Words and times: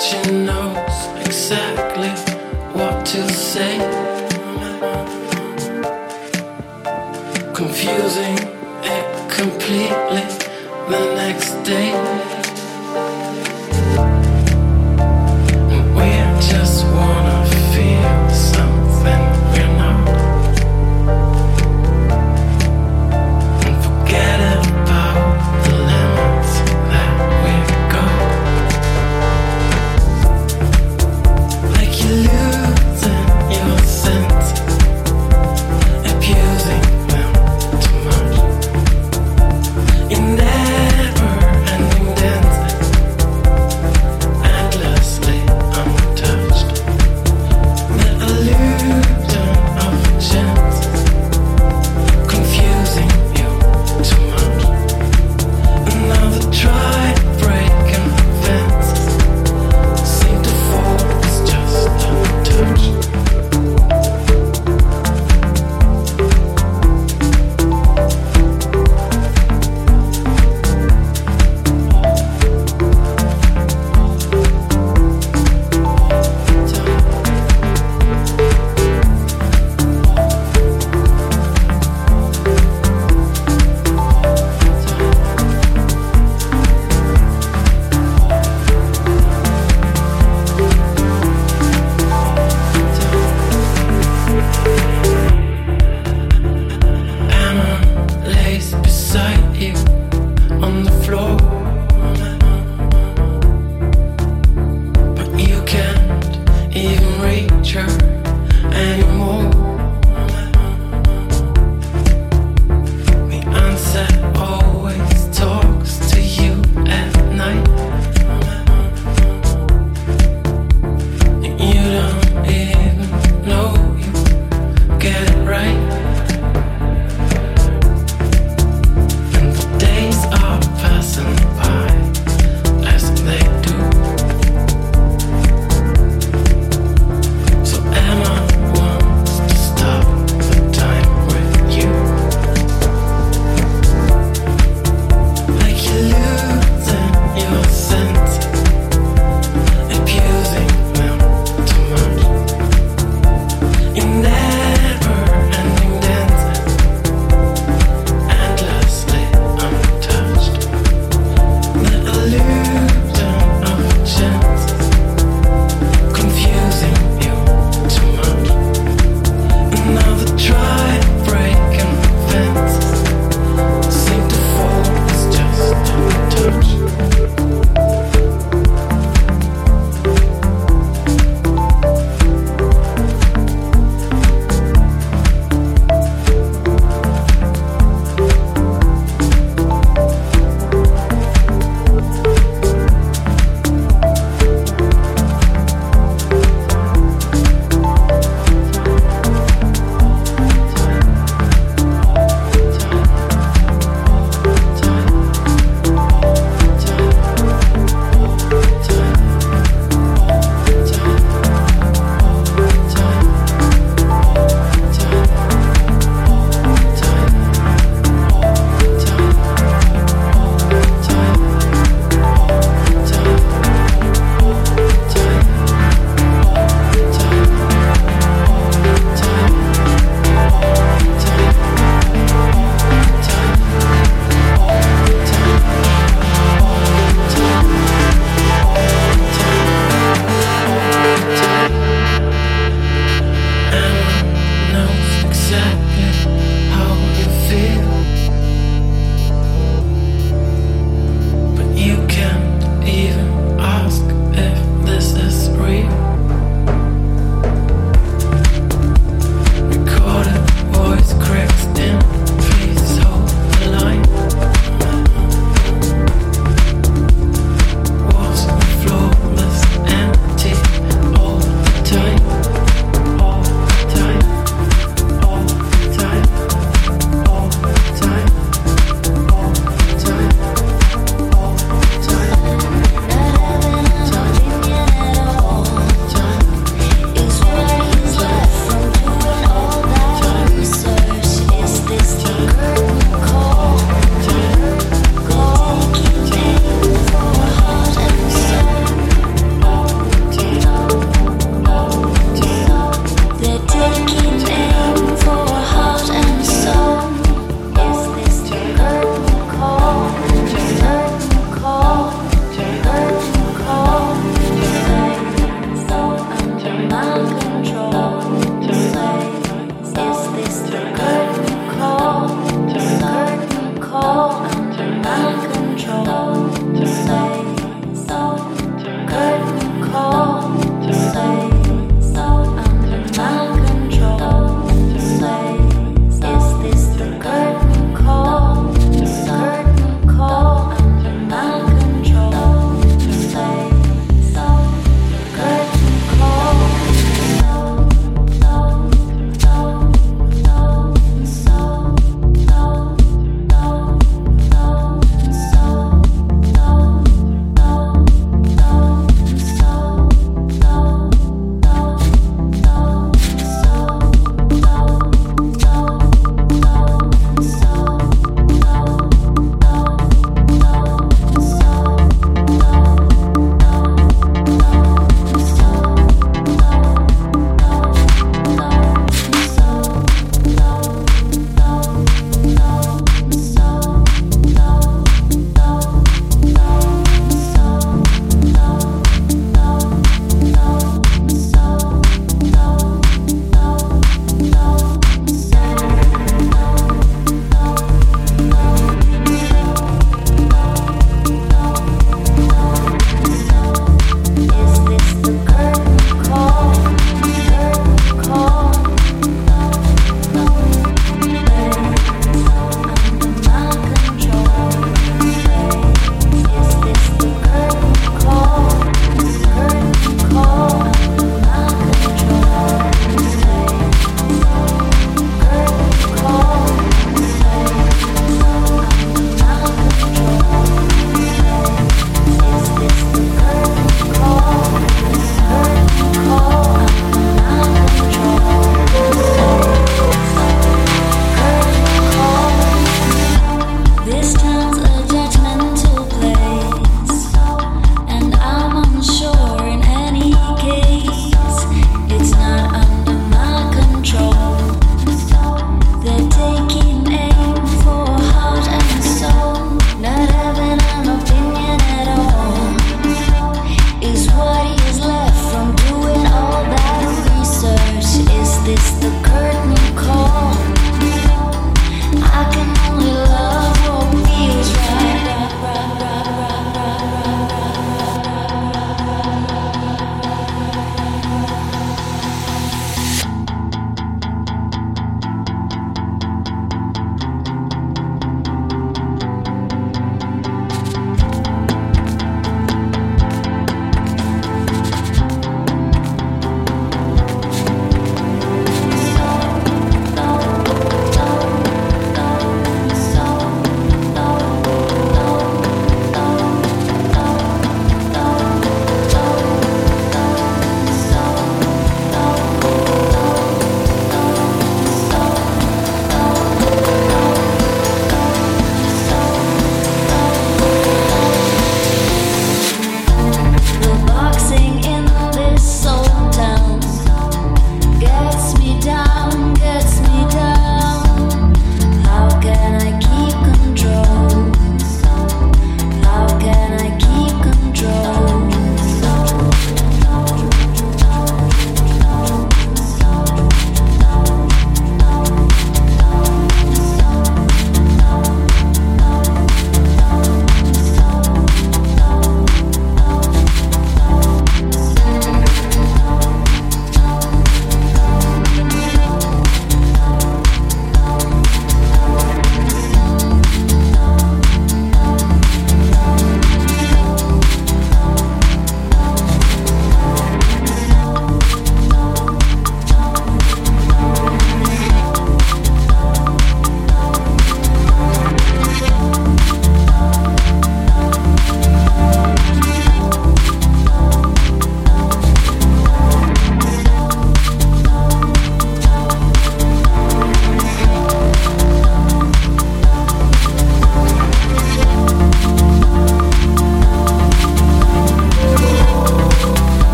She 0.00 0.18
knows 0.30 1.08
exactly 1.26 2.08
what 2.72 3.04
to 3.04 3.28
say. 3.32 3.76
Confusing 7.54 8.38
it 8.82 9.30
completely 9.30 10.24
the 10.88 11.14
next 11.14 11.52
day. 11.64 12.39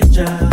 stranger. 0.00 0.49